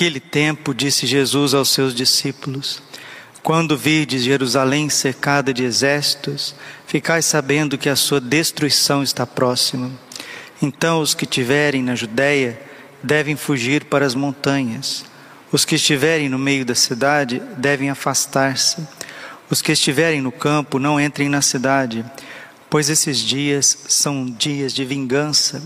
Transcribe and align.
Naquele 0.00 0.18
tempo, 0.18 0.72
disse 0.72 1.06
Jesus 1.06 1.52
aos 1.52 1.68
seus 1.68 1.94
discípulos: 1.94 2.82
Quando 3.42 3.76
virdes 3.76 4.22
Jerusalém 4.22 4.88
cercada 4.88 5.52
de 5.52 5.62
exércitos, 5.62 6.54
ficai 6.86 7.20
sabendo 7.20 7.76
que 7.76 7.86
a 7.86 7.94
sua 7.94 8.18
destruição 8.18 9.02
está 9.02 9.26
próxima. 9.26 9.90
Então 10.62 11.02
os 11.02 11.12
que 11.12 11.24
estiverem 11.24 11.82
na 11.82 11.94
Judéia 11.94 12.58
devem 13.02 13.36
fugir 13.36 13.84
para 13.84 14.06
as 14.06 14.14
montanhas. 14.14 15.04
Os 15.52 15.66
que 15.66 15.74
estiverem 15.74 16.30
no 16.30 16.38
meio 16.38 16.64
da 16.64 16.74
cidade 16.74 17.42
devem 17.58 17.90
afastar-se. 17.90 18.78
Os 19.50 19.60
que 19.60 19.72
estiverem 19.72 20.22
no 20.22 20.32
campo 20.32 20.78
não 20.78 20.98
entrem 20.98 21.28
na 21.28 21.42
cidade, 21.42 22.06
pois 22.70 22.88
esses 22.88 23.18
dias 23.18 23.76
são 23.86 24.24
dias 24.24 24.72
de 24.72 24.82
vingança 24.82 25.62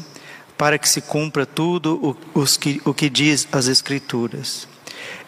para 0.57 0.79
que 0.79 0.89
se 0.89 1.01
cumpra 1.01 1.45
tudo 1.45 2.17
o, 2.35 2.45
que, 2.45 2.81
o 2.85 2.95
que 2.95 3.11
diz 3.11 3.47
as 3.53 3.67
Escrituras. 3.67 4.69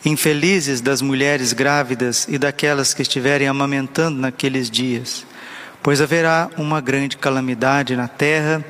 Infelizes 0.04 0.80
das 0.80 1.02
mulheres 1.02 1.52
grávidas 1.52 2.27
e 2.28 2.38
daquelas 2.38 2.94
que 2.94 3.02
estiverem 3.02 3.48
amamentando 3.48 4.18
naqueles 4.18 4.70
dias, 4.70 5.27
pois 5.83 6.00
haverá 6.00 6.48
uma 6.56 6.80
grande 6.80 7.16
calamidade 7.16 7.96
na 7.96 8.08
terra 8.08 8.64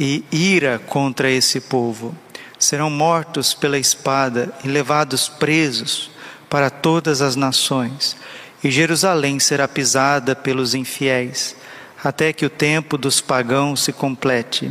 e 0.00 0.24
ira 0.32 0.78
contra 0.78 1.30
esse 1.30 1.60
povo. 1.60 2.16
Serão 2.58 2.88
mortos 2.88 3.54
pela 3.54 3.78
espada 3.78 4.52
e 4.64 4.68
levados 4.68 5.28
presos 5.28 6.10
para 6.48 6.70
todas 6.70 7.20
as 7.20 7.36
nações, 7.36 8.16
e 8.62 8.70
Jerusalém 8.70 9.40
será 9.40 9.66
pisada 9.66 10.36
pelos 10.36 10.74
infiéis, 10.74 11.56
até 12.02 12.32
que 12.32 12.46
o 12.46 12.50
tempo 12.50 12.96
dos 12.96 13.20
pagãos 13.20 13.82
se 13.82 13.92
complete. 13.92 14.70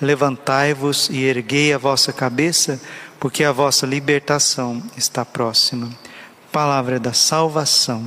Levantai-vos 0.00 1.08
e 1.10 1.24
erguei 1.24 1.72
a 1.72 1.78
vossa 1.78 2.12
cabeça, 2.12 2.80
porque 3.20 3.44
a 3.44 3.52
vossa 3.52 3.86
libertação 3.86 4.82
está 4.96 5.24
próxima. 5.24 5.88
Palavra 6.50 6.98
da 6.98 7.12
salvação. 7.12 8.04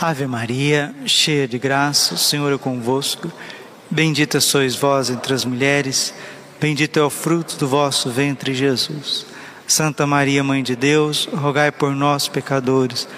Ave 0.00 0.26
Maria, 0.26 0.94
cheia 1.04 1.48
de 1.48 1.58
graça, 1.58 2.14
o 2.14 2.18
Senhor 2.18 2.52
é 2.52 2.58
convosco. 2.58 3.30
Bendita 3.90 4.40
sois 4.40 4.76
vós 4.76 5.10
entre 5.10 5.34
as 5.34 5.44
mulheres, 5.44 6.14
bendito 6.60 6.98
é 6.98 7.02
o 7.02 7.10
fruto 7.10 7.56
do 7.56 7.66
vosso 7.66 8.10
ventre, 8.10 8.54
Jesus. 8.54 9.26
Santa 9.66 10.06
Maria, 10.06 10.44
Mãe 10.44 10.62
de 10.62 10.76
Deus, 10.76 11.28
rogai 11.32 11.70
por 11.70 11.94
nós, 11.94 12.28
pecadores, 12.28 13.08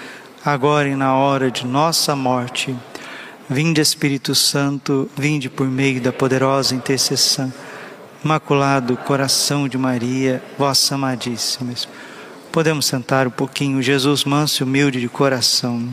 agora 0.43 0.87
e 0.87 0.95
na 0.95 1.15
hora 1.15 1.51
de 1.51 1.65
nossa 1.65 2.15
morte. 2.15 2.75
Vinde 3.53 3.81
Espírito 3.81 4.33
Santo, 4.33 5.09
vinde 5.17 5.49
por 5.49 5.67
meio 5.67 5.99
da 5.99 6.13
poderosa 6.13 6.73
intercessão. 6.73 7.51
Imaculado 8.23 8.95
coração 8.95 9.67
de 9.67 9.77
Maria, 9.77 10.41
vossa 10.57 10.95
amadíssima. 10.95 11.73
Podemos 12.49 12.85
sentar 12.85 13.27
um 13.27 13.29
pouquinho, 13.29 13.81
Jesus 13.81 14.23
manso 14.23 14.61
e 14.61 14.65
humilde 14.65 15.01
de 15.01 15.09
coração. 15.09 15.85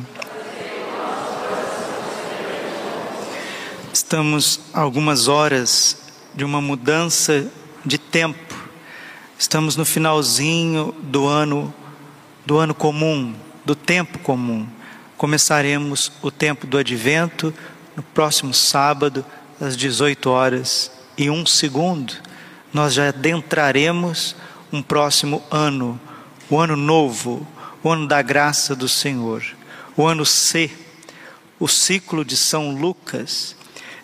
Estamos 3.93 4.61
algumas 4.73 5.27
horas 5.27 5.97
de 6.37 6.45
uma 6.45 6.61
mudança 6.61 7.45
de 7.85 7.99
tempo. 7.99 8.55
Estamos 9.37 9.75
no 9.75 9.85
finalzinho 9.85 10.95
do 11.03 11.27
ano 11.27 11.75
do 12.47 12.57
ano 12.57 12.73
comum, 12.73 13.35
do 13.65 13.75
tempo 13.75 14.21
comum 14.21 14.78
começaremos 15.19 16.13
o 16.23 16.31
tempo 16.31 16.65
do 16.65 16.79
advento 16.79 17.53
no 17.97 18.03
próximo 18.05 18.55
sábado, 18.55 19.27
às 19.61 19.77
18 19.77 20.31
horas 20.31 20.93
e 21.19 21.29
um 21.29 21.45
segundo. 21.45 22.15
Nós 22.73 22.95
já 22.95 23.09
adentraremos 23.09 24.37
um 24.73 24.81
próximo 24.81 25.43
ano, 25.51 26.01
o 26.49 26.57
ano 26.57 26.77
novo, 26.77 27.45
o 27.83 27.91
ano 27.91 28.07
da 28.07 28.23
graça 28.23 28.77
do 28.77 28.89
Senhor, 28.89 29.45
o 29.97 30.07
ano 30.07 30.25
C, 30.25 30.71
o 31.59 31.67
ciclo 31.67 32.25
de 32.25 32.37
São 32.37 32.71
Lucas. 32.71 33.57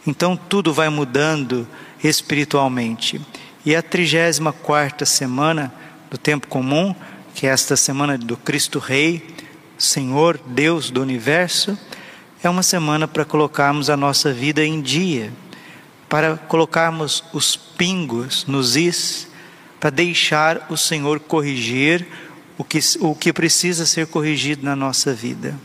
Então 0.05 0.37
tudo 0.37 0.75
vai 0.75 0.89
mudando 0.89 1.67
espiritualmente. 2.03 3.21
E 3.65 3.77
a 3.77 3.83
34 3.83 5.07
semana 5.07 5.73
do 6.11 6.19
tempo 6.19 6.49
comum, 6.49 6.93
que 7.37 7.47
é 7.47 7.51
esta 7.51 7.77
semana 7.77 8.19
do 8.19 8.37
Cristo 8.37 8.81
Rei, 8.81 9.34
Senhor, 9.79 10.41
Deus 10.47 10.91
do 10.91 11.03
universo, 11.03 11.79
é 12.43 12.49
uma 12.49 12.63
semana 12.63 13.09
para 13.09 13.25
colocarmos 13.25 13.89
a 13.89 13.97
nossa 13.97 14.33
vida 14.33 14.65
em 14.65 14.81
dia, 14.81 15.33
para 16.09 16.37
colocarmos 16.37 17.25
os 17.33 17.57
pingos 17.57 18.45
nos 18.47 18.77
is, 18.77 19.29
para 19.81 19.91
deixar 19.91 20.67
o 20.71 20.77
Senhor 20.77 21.21
corrigir 21.21 22.07
o 22.57 22.65
que, 22.65 22.79
o 23.01 23.15
que 23.15 23.33
precisa 23.33 23.85
ser 23.85 24.07
corrigido 24.07 24.65
na 24.65 24.77
nossa 24.77 25.13
vida. 25.13 25.59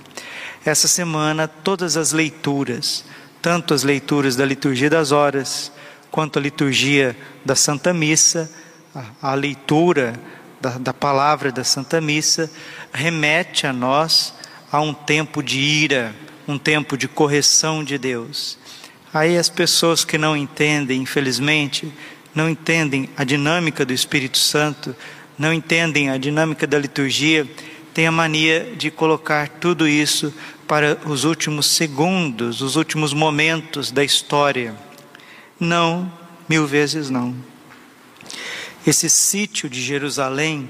Essa 0.65 0.87
semana, 0.87 1.47
todas 1.47 1.95
as 1.95 2.11
leituras, 2.11 3.05
tanto 3.41 3.73
as 3.73 3.83
leituras 3.83 4.35
da 4.35 4.45
liturgia 4.45 4.89
das 4.89 5.11
horas, 5.11 5.71
quanto 6.11 6.39
a 6.39 6.41
liturgia 6.41 7.15
da 7.45 7.55
Santa 7.55 7.93
Missa, 7.93 8.49
a, 8.93 9.31
a 9.31 9.33
leitura 9.35 10.19
da, 10.61 10.77
da 10.77 10.93
palavra 10.93 11.51
da 11.51 11.63
Santa 11.63 12.01
Missa, 12.01 12.51
remete 12.91 13.65
a 13.65 13.73
nós 13.73 14.33
a 14.71 14.79
um 14.81 14.93
tempo 14.93 15.41
de 15.41 15.59
ira, 15.59 16.13
um 16.47 16.57
tempo 16.57 16.97
de 16.97 17.07
correção 17.07 17.83
de 17.83 17.97
Deus. 17.97 18.57
Aí 19.13 19.37
as 19.37 19.49
pessoas 19.49 20.05
que 20.05 20.17
não 20.17 20.37
entendem, 20.37 21.01
infelizmente, 21.01 21.91
não 22.33 22.49
entendem 22.49 23.09
a 23.17 23.23
dinâmica 23.23 23.85
do 23.85 23.93
Espírito 23.93 24.37
Santo, 24.37 24.95
não 25.37 25.51
entendem 25.51 26.09
a 26.09 26.17
dinâmica 26.17 26.67
da 26.67 26.77
liturgia, 26.77 27.47
têm 27.93 28.05
a 28.05 28.11
mania 28.11 28.73
de 28.77 28.91
colocar 28.91 29.47
tudo 29.47 29.87
isso 29.87 30.33
para 30.67 30.99
os 31.05 31.23
últimos 31.23 31.65
segundos, 31.65 32.61
os 32.61 32.75
últimos 32.75 33.13
momentos 33.13 33.91
da 33.91 34.03
história. 34.03 34.75
Não, 35.59 36.11
mil 36.47 36.67
vezes 36.67 37.09
não. 37.09 37.35
Esse 38.87 39.09
sítio 39.09 39.69
de 39.69 39.81
Jerusalém, 39.81 40.69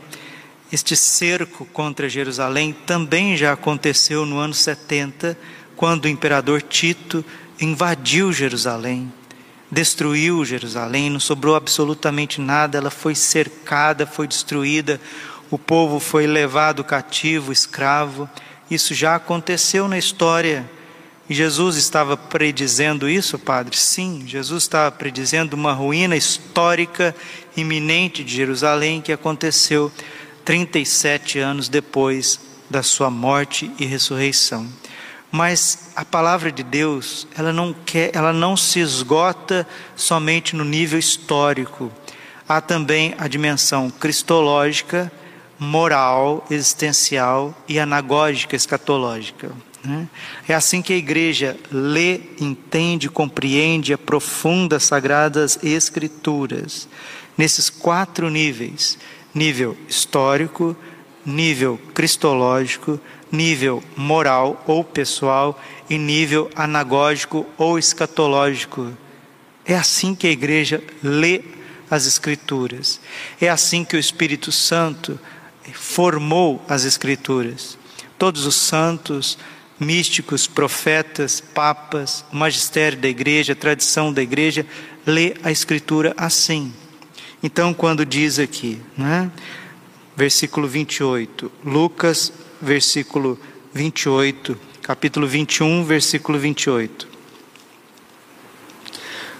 este 0.72 0.95
cerco 0.95 1.66
contra 1.66 2.10
Jerusalém, 2.10 2.74
também 2.86 3.38
já 3.38 3.54
aconteceu 3.54 4.25
no 4.25 4.39
ano 4.39 4.54
70, 4.54 5.38
quando 5.75 6.06
o 6.06 6.07
imperador 6.10 6.62
Tito 6.62 7.24
invadiu 7.62 8.33
Jerusalém, 8.33 9.12
destruiu 9.72 10.44
Jerusalém, 10.44 11.10
não 11.10 11.19
sobrou 11.19 11.56
absolutamente 11.56 12.42
nada, 12.42 12.78
ela 12.78 12.89
foi 12.89 13.13
cercada, 13.13 14.07
foi 14.07 14.28
destruída, 14.28 15.00
o 15.51 15.57
povo 15.57 16.00
foi 16.00 16.25
levado 16.25 16.83
cativo, 16.83 17.51
escravo. 17.51 18.30
Isso 18.69 18.94
já 18.94 19.16
aconteceu 19.16 19.88
na 19.88 19.98
história 19.98 20.69
e 21.30 21.34
Jesus 21.36 21.76
estava 21.76 22.18
predizendo 22.18 23.08
isso, 23.08 23.38
Padre? 23.38 23.78
Sim, 23.78 24.24
Jesus 24.26 24.64
estava 24.64 24.92
predizendo 24.92 25.56
uma 25.56 25.74
ruína 25.74 26.16
histórica 26.16 27.16
iminente 27.56 28.24
de 28.24 28.36
Jerusalém 28.36 29.00
que 29.00 29.12
aconteceu 29.12 29.92
37 30.44 31.38
anos 31.38 31.70
depois 31.70 32.40
da 32.68 32.81
sua 32.81 33.12
morte 33.12 33.72
e 33.78 33.86
ressurreição. 33.86 34.68
Mas 35.31 35.92
a 35.96 36.04
palavra 36.04 36.52
de 36.52 36.64
Deus, 36.64 37.28
ela 37.38 37.54
não 37.54 37.74
quer, 37.74 38.10
ela 38.16 38.34
não 38.34 38.58
se 38.58 38.80
esgota 38.80 39.68
somente 39.96 40.56
no 40.56 40.66
nível 40.66 40.98
histórico. 40.98 41.92
há 42.48 42.60
também 42.60 43.14
a 43.20 43.28
dimensão 43.28 43.92
cristológica, 43.92 45.12
moral, 45.60 46.44
existencial 46.50 47.56
e 47.68 47.80
anagógica, 47.80 48.56
escatológica. 48.56 49.52
Né? 49.84 50.08
É 50.48 50.54
assim 50.54 50.81
que 50.81 50.94
a 50.94 50.98
igreja 50.98 51.58
lê, 51.72 52.22
entende, 52.40 53.10
compreende, 53.10 53.94
aprofunda 53.94 54.78
as 54.78 54.84
sagradas 54.84 55.60
escrituras, 55.64 56.88
nesses 57.38 57.70
quatro 57.70 58.30
níveis: 58.30 58.98
nível 59.34 59.78
histórico, 59.88 60.76
nível 61.26 61.80
cristológico, 61.94 63.00
nível 63.31 63.84
moral 63.96 64.64
ou 64.68 64.84
pessoal 64.84 65.62
e 65.90 65.98
nível 65.98 66.50
anagógico 66.56 67.46
ou 67.58 67.80
escatológico. 67.80 68.92
É 69.66 69.76
assim 69.76 70.16
que 70.16 70.28
a 70.28 70.31
igreja 70.31 70.84
lê 71.04 71.42
as 71.90 72.06
Escrituras. 72.06 73.00
É 73.42 73.50
assim 73.50 73.84
que 73.84 73.96
o 73.96 74.00
Espírito 74.00 74.52
Santo 74.52 75.20
formou 75.74 76.64
as 76.68 76.86
Escrituras. 76.86 77.78
Todos 78.18 78.46
os 78.46 78.56
santos, 78.56 79.38
místicos, 79.80 80.48
profetas, 80.48 81.40
papas, 81.40 82.26
magistério 82.31 82.98
da 82.98 83.08
igreja, 83.08 83.56
tradição 83.56 84.12
da 84.12 84.22
igreja, 84.22 84.66
lê 85.06 85.36
a 85.44 85.52
Escritura 85.52 86.14
assim. 86.18 86.74
Então, 87.42 87.74
quando 87.74 88.06
diz 88.06 88.38
aqui, 88.38 88.81
né, 88.98 89.31
versículo 90.16 90.68
28, 90.68 91.52
Lucas, 91.64 92.34
versículo 92.62 93.40
28, 93.74 94.58
capítulo 94.81 95.26
21, 95.26 95.86
versículo 95.86 96.38
28. 96.38 97.08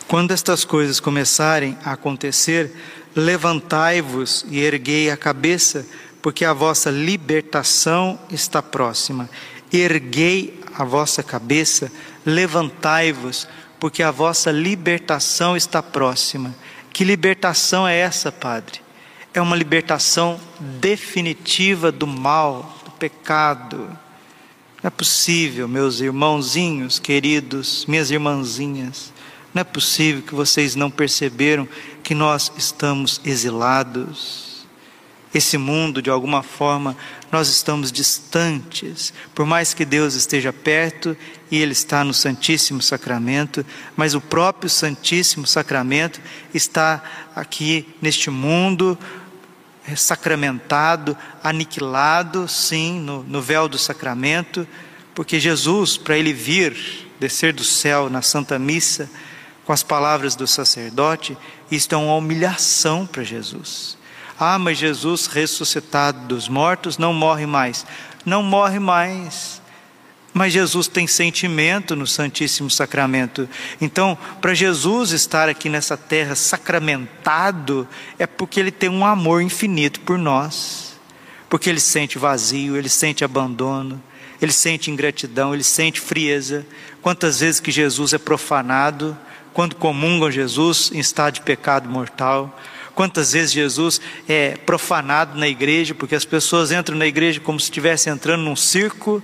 Quando 0.08 0.32
estas 0.32 0.64
coisas 0.64 1.00
começarem 1.00 1.78
a 1.84 1.92
acontecer, 1.92 2.72
levantai-vos 3.16 4.46
e 4.50 4.60
erguei 4.60 5.10
a 5.10 5.18
cabeça, 5.18 5.86
porque 6.22 6.46
a 6.46 6.54
vossa 6.54 6.90
libertação 6.90 8.20
está 8.32 8.62
próxima. 8.62 9.30
Erguei 9.72 10.60
a 10.76 10.84
vossa 10.84 11.22
cabeça, 11.22 11.92
levantai-vos, 12.26 13.48
porque 13.80 14.02
a 14.02 14.12
vossa 14.12 14.52
libertação 14.52 15.56
está 15.56 15.82
próxima. 15.82 16.56
Que 16.92 17.04
libertação 17.04 17.88
é 17.88 17.98
essa, 17.98 18.32
Padre? 18.32 18.82
É 19.34 19.40
uma 19.42 19.56
libertação 19.56 20.40
definitiva 20.60 21.92
do 21.92 22.08
mal, 22.08 22.78
do 22.84 22.92
pecado. 22.92 23.78
Não 24.82 24.88
é 24.88 24.90
possível, 24.90 25.68
meus 25.68 26.00
irmãozinhos 26.00 27.00
queridos, 27.00 27.86
minhas 27.86 28.10
irmãzinhas, 28.10 29.14
não 29.54 29.62
é 29.62 29.64
possível 29.64 30.22
que 30.22 30.36
vocês 30.36 30.76
não 30.76 30.92
perceberam 30.92 31.68
que 32.04 32.14
nós 32.14 32.52
estamos 32.58 33.20
exilados 33.26 34.49
esse 35.34 35.58
mundo, 35.58 36.02
de 36.02 36.10
alguma 36.10 36.42
forma, 36.42 36.98
nós 37.32 37.50
estamos 37.50 37.92
distantes, 37.92 39.14
por 39.36 39.46
mais 39.46 39.74
que 39.74 39.86
Deus 39.86 40.16
esteja 40.16 40.52
perto 40.52 41.16
e 41.52 41.58
Ele 41.58 41.74
está 41.74 42.04
no 42.04 42.14
Santíssimo 42.14 42.82
Sacramento, 42.82 43.64
mas 43.96 44.16
o 44.16 44.22
próprio 44.22 44.70
Santíssimo 44.70 45.46
Sacramento 45.46 46.20
está 46.54 47.04
aqui 47.36 47.88
neste 48.02 48.32
mundo, 48.32 48.98
é, 49.88 49.96
sacramentado, 49.96 51.16
aniquilado, 51.44 52.48
sim, 52.48 53.00
no, 53.00 53.24
no 53.24 53.42
véu 53.42 53.68
do 53.68 53.78
sacramento, 53.78 54.68
porque 55.14 55.40
Jesus, 55.40 55.96
para 55.96 56.18
Ele 56.18 56.34
vir, 56.34 56.76
descer 57.20 57.54
do 57.54 57.64
céu 57.64 58.10
na 58.10 58.24
Santa 58.24 58.58
Missa, 58.58 59.10
com 59.64 59.74
as 59.74 59.84
palavras 59.84 60.36
do 60.36 60.48
sacerdote, 60.48 61.38
isto 61.70 61.94
é 61.94 61.98
uma 61.98 62.16
humilhação 62.16 63.06
para 63.06 63.24
Jesus. 63.24 63.99
Ah, 64.40 64.58
mas 64.58 64.78
Jesus 64.78 65.28
ressuscitado 65.28 66.28
dos 66.28 66.48
mortos 66.48 66.98
não 66.98 67.14
morre 67.14 67.46
mais. 67.46 67.86
Não 68.26 68.42
morre 68.42 68.80
mais. 68.80 69.62
Mas 70.34 70.54
Jesus 70.54 70.88
tem 70.88 71.08
sentimento 71.08 71.96
no 71.96 72.08
Santíssimo 72.08 72.70
Sacramento. 72.70 73.50
Então, 73.82 74.18
para 74.40 74.54
Jesus 74.54 75.12
estar 75.12 75.50
aqui 75.50 75.68
nessa 75.68 75.98
terra 75.98 76.36
sacramentado, 76.36 77.88
é 78.18 78.26
porque 78.26 78.60
ele 78.60 78.72
tem 78.72 78.90
um 78.90 79.06
amor 79.06 79.42
infinito 79.42 80.00
por 80.02 80.18
nós. 80.18 80.98
Porque 81.50 81.70
ele 81.70 81.80
sente 81.80 82.18
vazio, 82.18 82.78
ele 82.78 82.90
sente 82.90 83.26
abandono, 83.26 84.02
ele 84.42 84.52
sente 84.54 84.92
ingratidão, 84.92 85.54
ele 85.54 85.64
sente 85.64 86.00
frieza. 86.00 86.66
Quantas 87.02 87.40
vezes 87.40 87.60
que 87.60 87.72
Jesus 87.72 88.14
é 88.14 88.18
profanado, 88.18 89.18
quando 89.54 89.76
comungam 89.76 90.32
Jesus 90.32 90.92
em 90.94 91.00
estado 91.00 91.34
de 91.34 91.42
pecado 91.42 91.90
mortal. 91.90 92.58
Quantas 93.00 93.32
vezes 93.32 93.54
Jesus 93.54 94.02
é 94.28 94.58
profanado 94.58 95.40
na 95.40 95.48
igreja, 95.48 95.96
porque 95.96 96.16
as 96.16 96.26
pessoas 96.26 96.70
entram 96.70 96.98
na 96.98 97.08
igreja 97.08 97.40
como 97.40 97.58
se 97.58 97.68
estivessem 97.68 98.12
entrando 98.12 98.44
num 98.44 98.58
circo, 98.58 99.24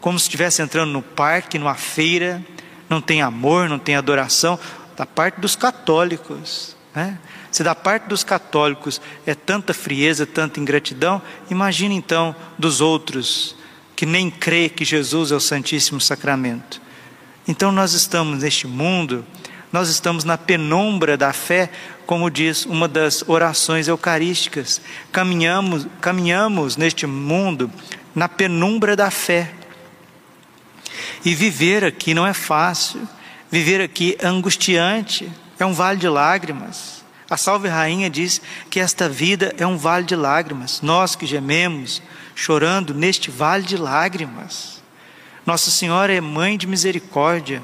como 0.00 0.18
se 0.18 0.24
estivessem 0.24 0.64
entrando 0.64 0.90
no 0.90 1.02
parque, 1.02 1.56
numa 1.56 1.76
feira, 1.76 2.44
não 2.90 3.00
tem 3.00 3.22
amor, 3.22 3.68
não 3.68 3.78
tem 3.78 3.94
adoração, 3.94 4.58
da 4.96 5.06
parte 5.06 5.40
dos 5.40 5.54
católicos. 5.54 6.76
Né? 6.92 7.16
Se 7.52 7.62
da 7.62 7.76
parte 7.76 8.08
dos 8.08 8.24
católicos 8.24 9.00
é 9.24 9.36
tanta 9.36 9.72
frieza, 9.72 10.26
tanta 10.26 10.58
ingratidão, 10.58 11.22
imagine 11.48 11.94
então 11.94 12.34
dos 12.58 12.80
outros 12.80 13.54
que 13.94 14.04
nem 14.04 14.30
crê 14.30 14.68
que 14.68 14.84
Jesus 14.84 15.30
é 15.30 15.36
o 15.36 15.40
Santíssimo 15.40 16.00
Sacramento. 16.00 16.82
Então 17.46 17.70
nós 17.70 17.92
estamos 17.92 18.42
neste 18.42 18.66
mundo 18.66 19.24
nós 19.72 19.88
estamos 19.88 20.22
na 20.22 20.36
penumbra 20.36 21.16
da 21.16 21.32
fé, 21.32 21.70
como 22.12 22.30
diz 22.30 22.66
uma 22.66 22.86
das 22.86 23.26
orações 23.26 23.88
eucarísticas. 23.88 24.82
Caminhamos, 25.10 25.86
caminhamos 25.98 26.76
neste 26.76 27.06
mundo 27.06 27.70
na 28.14 28.28
penumbra 28.28 28.94
da 28.94 29.10
fé. 29.10 29.50
E 31.24 31.34
viver 31.34 31.82
aqui 31.82 32.12
não 32.12 32.26
é 32.26 32.34
fácil. 32.34 33.08
Viver 33.50 33.80
aqui 33.80 34.14
é 34.18 34.26
angustiante, 34.26 35.32
é 35.58 35.64
um 35.64 35.72
vale 35.72 35.98
de 35.98 36.06
lágrimas. 36.06 37.02
A 37.30 37.38
Salve 37.38 37.68
Rainha 37.68 38.10
diz 38.10 38.42
que 38.68 38.78
esta 38.78 39.08
vida 39.08 39.54
é 39.56 39.66
um 39.66 39.78
vale 39.78 40.04
de 40.04 40.14
lágrimas. 40.14 40.82
Nós 40.82 41.16
que 41.16 41.24
gememos, 41.24 42.02
chorando 42.34 42.92
neste 42.92 43.30
vale 43.30 43.64
de 43.64 43.78
lágrimas. 43.78 44.82
Nossa 45.46 45.70
Senhora 45.70 46.12
é 46.12 46.20
mãe 46.20 46.58
de 46.58 46.66
misericórdia 46.66 47.62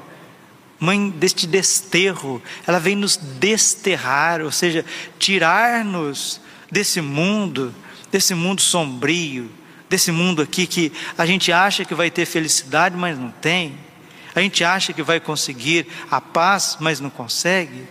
mãe 0.81 1.11
deste 1.11 1.47
desterro, 1.47 2.43
ela 2.67 2.79
vem 2.79 2.95
nos 2.95 3.17
desterrar, 3.17 4.41
ou 4.41 4.53
seja, 4.53 4.85
tirar-nos 5.19 6.41
desse 6.71 7.01
mundo, 7.01 7.75
desse 8.11 8.35
mundo 8.35 8.61
sombrio, 8.61 9.51
desse 9.89 10.13
mundo 10.13 10.43
aqui 10.43 10.67
que 10.67 10.93
a 11.17 11.27
gente 11.27 11.51
acha 11.51 11.85
que 11.85 11.95
vai 11.95 12.11
ter 12.11 12.27
felicidade, 12.27 12.97
mas 12.97 13.19
não 13.19 13.31
tem. 13.31 13.75
A 14.35 14.41
gente 14.41 14.63
acha 14.63 14.93
que 14.93 15.03
vai 15.03 15.19
conseguir 15.19 15.87
a 16.11 16.21
paz, 16.21 16.77
mas 16.79 17.01
não 17.01 17.11
consegue. 17.11 17.83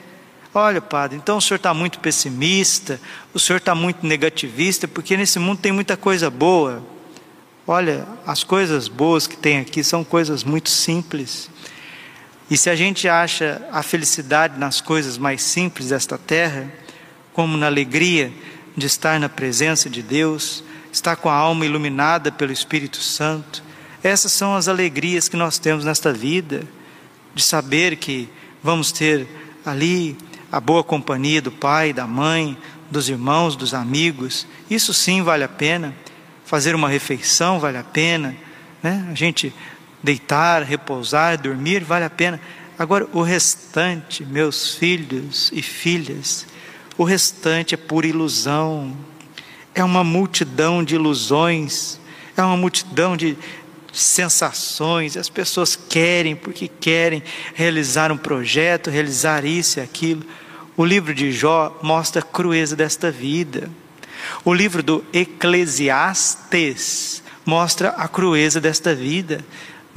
Olha, 0.54 0.82
padre, 0.82 1.18
então 1.18 1.38
o 1.38 1.42
senhor 1.42 1.58
está 1.58 1.74
muito 1.74 2.00
pessimista, 2.00 3.00
o 3.34 3.40
senhor 3.40 3.58
está 3.58 3.76
muito 3.76 4.06
negativista, 4.06 4.88
porque 4.88 5.18
nesse 5.18 5.40
mundo 5.40 5.60
tem 5.60 5.72
muita 5.72 5.98
coisa 5.98 6.30
boa. 6.30 6.84
Olha, 7.68 8.08
as 8.26 8.44
coisas 8.44 8.88
boas 8.88 9.28
que 9.28 9.36
tem 9.36 9.60
aqui 9.60 9.84
são 9.84 10.04
coisas 10.04 10.44
muito 10.44 10.70
simples. 10.70 11.50
E 12.50 12.58
se 12.58 12.70
a 12.70 12.76
gente 12.76 13.10
acha 13.10 13.62
a 13.72 13.84
felicidade 13.84 14.58
nas 14.58 14.80
coisas 14.80 15.18
mais 15.18 15.42
simples 15.42 15.90
desta 15.90 16.18
terra, 16.18 16.72
como 17.34 17.58
na 17.58 17.66
alegria 17.66 18.32
de 18.76 18.86
estar 18.86 19.20
na 19.20 19.28
presença 19.28 19.90
de 19.90 20.02
Deus, 20.02 20.64
estar 20.92 21.18
com 21.18 21.30
a 21.30 21.36
alma 21.36 21.66
iluminada 21.66 22.32
pelo 22.32 22.52
Espírito 22.52 22.98
Santo, 22.98 23.64
essas 24.02 24.32
são 24.32 24.56
as 24.56 24.68
alegrias 24.68 25.28
que 25.28 25.36
nós 25.36 25.60
temos 25.60 25.84
nesta 25.84 26.14
vida, 26.14 26.64
de 27.36 27.44
saber 27.44 27.98
que 27.98 28.30
vamos 28.64 28.92
ter 28.92 29.28
ali 29.66 30.18
a 30.52 30.60
boa 30.60 30.84
companhia 30.84 31.42
do 31.42 31.52
pai, 31.52 31.92
da 31.92 32.08
mãe, 32.08 32.58
dos 32.90 33.10
irmãos, 33.10 33.56
dos 33.56 33.74
amigos. 33.74 34.48
Isso 34.70 34.94
sim 34.94 35.22
vale 35.22 35.44
a 35.44 35.50
pena. 35.50 35.94
Fazer 36.46 36.74
uma 36.74 36.88
refeição 36.88 37.60
vale 37.60 37.78
a 37.78 37.84
pena, 37.84 38.36
né? 38.82 39.06
A 39.12 39.14
gente 39.14 39.54
deitar, 40.02 40.64
repousar, 40.64 41.42
dormir, 41.42 41.84
vale 41.84 42.06
a 42.06 42.10
pena. 42.10 42.40
Agora, 42.78 43.08
o 43.12 43.22
restante, 43.22 44.24
meus 44.24 44.76
filhos 44.76 45.52
e 45.54 45.62
filhas, 45.62 46.46
o 46.98 47.04
restante 47.04 47.74
é 47.74 47.78
pura 47.78 48.08
ilusão, 48.08 48.96
é 49.74 49.84
uma 49.84 50.04
multidão 50.04 50.84
de 50.84 50.96
ilusões, 50.96 52.00
é 52.36 52.44
uma 52.44 52.58
multidão 52.58 53.18
de 53.18 53.38
sensações. 53.92 55.18
As 55.18 55.30
pessoas 55.30 55.76
querem 55.76 56.36
porque 56.36 56.68
querem 56.68 57.24
realizar 57.54 58.12
um 58.12 58.18
projeto, 58.18 58.90
realizar 58.90 59.46
isso 59.46 59.80
e 59.80 59.82
aquilo. 59.82 60.24
O 60.76 60.84
livro 60.86 61.14
de 61.14 61.32
Jó 61.32 61.80
mostra 61.82 62.22
a 62.22 62.26
crueza 62.26 62.76
desta 62.76 63.10
vida. 63.10 63.70
O 64.46 64.54
livro 64.54 64.84
do 64.84 65.04
Eclesiastes 65.14 67.24
mostra 67.46 67.90
a 67.90 68.08
crueza 68.08 68.62
desta 68.62 68.94
vida 68.94 69.44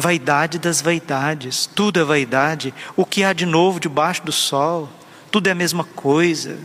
vaidade 0.01 0.59
das 0.59 0.81
vaidades, 0.81 1.67
tudo 1.67 2.01
é 2.01 2.05
vaidade, 2.05 2.75
o 2.97 3.05
que 3.05 3.23
há 3.23 3.33
de 3.33 3.47
novo 3.47 3.79
debaixo 3.79 4.25
do 4.25 4.33
sol, 4.33 4.89
tudo 5.31 5.47
é 5.47 5.53
a 5.53 5.55
mesma 5.55 5.85
coisa. 5.85 6.59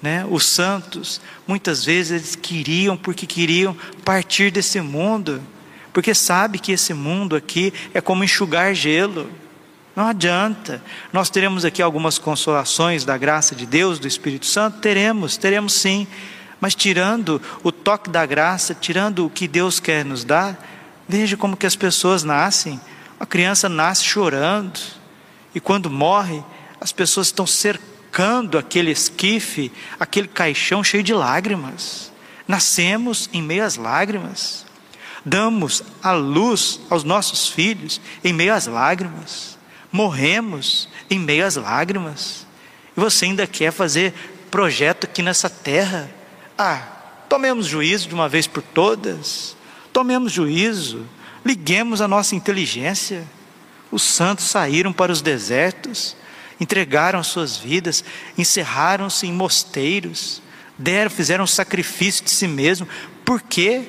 né? 0.00 0.24
Os 0.30 0.46
santos, 0.46 1.20
muitas 1.46 1.84
vezes 1.84 2.12
eles 2.12 2.36
queriam 2.36 2.96
porque 2.96 3.26
queriam 3.26 3.76
partir 4.04 4.50
desse 4.50 4.80
mundo, 4.80 5.42
porque 5.92 6.14
sabe 6.14 6.58
que 6.58 6.70
esse 6.70 6.94
mundo 6.94 7.34
aqui 7.34 7.72
é 7.92 8.00
como 8.00 8.22
enxugar 8.22 8.74
gelo. 8.74 9.28
Não 9.96 10.06
adianta. 10.06 10.80
Nós 11.12 11.28
teremos 11.28 11.64
aqui 11.64 11.82
algumas 11.82 12.18
consolações 12.18 13.04
da 13.04 13.18
graça 13.18 13.56
de 13.56 13.66
Deus, 13.66 13.98
do 13.98 14.06
Espírito 14.06 14.46
Santo, 14.46 14.78
teremos, 14.78 15.36
teremos 15.36 15.72
sim. 15.72 16.06
Mas 16.60 16.74
tirando 16.76 17.42
o 17.64 17.72
toque 17.72 18.08
da 18.08 18.24
graça, 18.24 18.74
tirando 18.74 19.26
o 19.26 19.30
que 19.30 19.48
Deus 19.48 19.80
quer 19.80 20.04
nos 20.04 20.22
dar, 20.22 20.67
veja 21.08 21.36
como 21.36 21.56
que 21.56 21.66
as 21.66 21.74
pessoas 21.74 22.22
nascem. 22.22 22.80
A 23.18 23.26
criança 23.26 23.68
nasce 23.68 24.04
chorando 24.04 24.78
e 25.54 25.60
quando 25.60 25.90
morre, 25.90 26.42
as 26.80 26.92
pessoas 26.92 27.28
estão 27.28 27.46
cercando 27.46 28.58
aquele 28.58 28.90
esquife, 28.90 29.72
aquele 29.98 30.28
caixão 30.28 30.84
cheio 30.84 31.02
de 31.02 31.12
lágrimas. 31.12 32.12
Nascemos 32.46 33.28
em 33.32 33.42
meio 33.42 33.64
às 33.64 33.76
lágrimas. 33.76 34.64
Damos 35.24 35.82
a 36.02 36.12
luz 36.12 36.80
aos 36.88 37.02
nossos 37.02 37.48
filhos 37.48 38.00
em 38.22 38.32
meio 38.32 38.54
às 38.54 38.66
lágrimas. 38.66 39.58
Morremos 39.90 40.88
em 41.10 41.18
meio 41.18 41.44
às 41.44 41.56
lágrimas. 41.56 42.46
E 42.96 43.00
você 43.00 43.24
ainda 43.24 43.46
quer 43.46 43.72
fazer 43.72 44.14
projeto 44.50 45.04
aqui 45.04 45.22
nessa 45.22 45.50
terra? 45.50 46.08
Ah, 46.56 46.82
tomemos 47.28 47.66
juízo 47.66 48.08
de 48.08 48.14
uma 48.14 48.28
vez 48.28 48.46
por 48.46 48.62
todas. 48.62 49.56
Tomemos 49.98 50.30
juízo. 50.30 51.04
Liguemos 51.44 52.00
a 52.00 52.06
nossa 52.06 52.36
inteligência. 52.36 53.26
Os 53.90 54.04
santos 54.04 54.44
saíram 54.44 54.92
para 54.92 55.10
os 55.10 55.20
desertos, 55.20 56.16
entregaram 56.60 57.20
suas 57.24 57.56
vidas, 57.56 58.04
encerraram-se 58.38 59.26
em 59.26 59.32
mosteiros, 59.32 60.40
deram, 60.78 61.10
fizeram 61.10 61.48
sacrifício 61.48 62.24
de 62.24 62.30
si 62.30 62.46
mesmo. 62.46 62.86
Por 63.24 63.42
quê? 63.42 63.88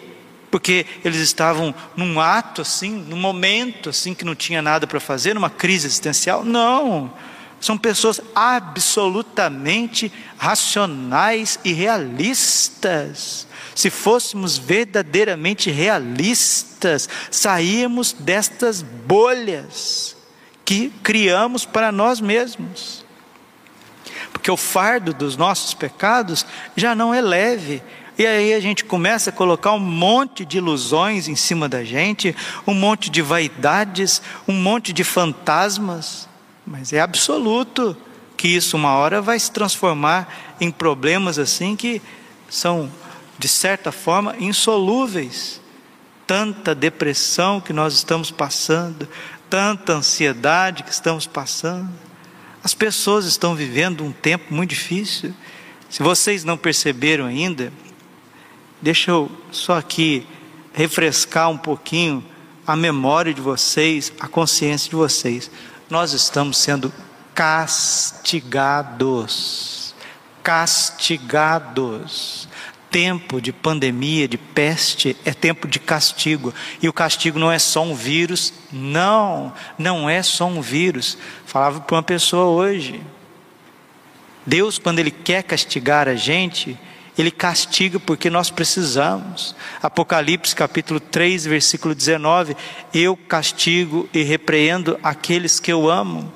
Porque 0.49 0.87
eles 1.05 1.19
estavam 1.19 1.75
num 1.95 2.19
ato 2.19 2.63
assim, 2.63 2.89
num 2.89 3.19
momento 3.19 3.91
assim 3.91 4.15
que 4.15 4.25
não 4.25 4.33
tinha 4.33 4.63
nada 4.63 4.87
para 4.87 4.99
fazer, 4.99 5.35
numa 5.35 5.51
crise 5.51 5.85
existencial? 5.85 6.43
Não. 6.43 7.13
São 7.59 7.77
pessoas 7.77 8.21
absolutamente 8.33 10.11
racionais 10.37 11.59
e 11.63 11.73
realistas. 11.73 13.47
Se 13.75 13.89
fôssemos 13.89 14.57
verdadeiramente 14.57 15.69
realistas, 15.69 17.09
saímos 17.29 18.13
destas 18.13 18.81
bolhas 18.81 20.15
que 20.63 20.89
criamos 21.03 21.65
para 21.65 21.91
nós 21.91 22.21
mesmos. 22.21 23.03
Porque 24.31 24.51
o 24.51 24.55
fardo 24.55 25.13
dos 25.13 25.35
nossos 25.35 25.73
pecados 25.73 26.45
já 26.75 26.95
não 26.95 27.13
é 27.13 27.19
leve. 27.19 27.81
E 28.17 28.25
aí 28.25 28.53
a 28.53 28.59
gente 28.59 28.85
começa 28.85 29.31
a 29.31 29.33
colocar 29.33 29.73
um 29.73 29.79
monte 29.79 30.45
de 30.45 30.57
ilusões 30.57 31.27
em 31.27 31.35
cima 31.35 31.67
da 31.67 31.83
gente, 31.83 32.35
um 32.67 32.73
monte 32.73 33.09
de 33.09 33.21
vaidades, 33.21 34.21
um 34.47 34.53
monte 34.53 34.93
de 34.93 35.03
fantasmas. 35.03 36.28
Mas 36.69 36.93
é 36.93 36.99
absoluto 36.99 37.97
que 38.37 38.47
isso 38.47 38.77
uma 38.77 38.93
hora 38.93 39.23
vai 39.23 39.39
se 39.39 39.51
transformar 39.51 40.55
em 40.61 40.69
problemas 40.69 41.39
assim 41.39 41.75
que 41.75 41.99
são 42.47 42.91
de 43.39 43.47
certa 43.47 43.91
forma, 43.91 44.35
insolúveis. 44.39 45.59
Tanta 46.27 46.75
depressão 46.75 47.59
que 47.59 47.73
nós 47.73 47.95
estamos 47.95 48.29
passando, 48.29 49.07
tanta 49.49 49.93
ansiedade 49.93 50.83
que 50.83 50.91
estamos 50.91 51.25
passando. 51.25 51.89
As 52.63 52.75
pessoas 52.75 53.25
estão 53.25 53.55
vivendo 53.55 54.03
um 54.03 54.11
tempo 54.11 54.53
muito 54.53 54.69
difícil. 54.69 55.33
Se 55.89 56.03
vocês 56.03 56.43
não 56.43 56.55
perceberam 56.55 57.25
ainda, 57.25 57.73
deixa 58.79 59.09
eu 59.09 59.31
só 59.51 59.79
aqui 59.79 60.27
refrescar 60.71 61.49
um 61.49 61.57
pouquinho 61.57 62.23
a 62.67 62.75
memória 62.75 63.33
de 63.33 63.41
vocês, 63.41 64.13
a 64.19 64.27
consciência 64.27 64.87
de 64.87 64.95
vocês. 64.95 65.49
Nós 65.89 66.13
estamos 66.13 66.57
sendo 66.57 66.93
castigados. 67.33 69.95
Castigados 70.43 72.47
tempo 72.89 73.39
de 73.39 73.53
pandemia, 73.53 74.27
de 74.27 74.37
peste, 74.37 75.15
é 75.23 75.33
tempo 75.33 75.67
de 75.67 75.79
castigo. 75.79 76.53
E 76.81 76.89
o 76.89 76.93
castigo 76.93 77.39
não 77.39 77.51
é 77.51 77.59
só 77.59 77.83
um 77.83 77.93
vírus, 77.93 78.53
não, 78.71 79.53
não 79.77 80.09
é 80.09 80.23
só 80.23 80.47
um 80.47 80.61
vírus. 80.61 81.17
Falava 81.45 81.81
para 81.81 81.95
uma 81.95 82.03
pessoa 82.03 82.45
hoje. 82.45 83.01
Deus, 84.45 84.79
quando 84.79 84.99
Ele 84.99 85.11
quer 85.11 85.43
castigar 85.43 86.07
a 86.07 86.15
gente, 86.15 86.77
Ele 87.19 87.31
castiga 87.31 87.99
porque 87.99 88.29
nós 88.29 88.49
precisamos. 88.49 89.53
Apocalipse 89.83 90.55
capítulo 90.55 91.01
3, 91.01 91.45
versículo 91.47 91.93
19: 91.93 92.55
Eu 92.93 93.17
castigo 93.17 94.07
e 94.13 94.23
repreendo 94.23 94.97
aqueles 95.03 95.59
que 95.59 95.69
eu 95.69 95.89
amo. 95.89 96.31